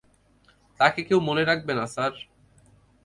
[0.79, 2.13] তাকে কেউ মনে রাখবে না, স্যার।